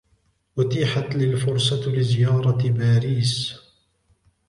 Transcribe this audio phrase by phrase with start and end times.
[0.59, 3.59] أتيحت لي الفرصة لزيارة باريس.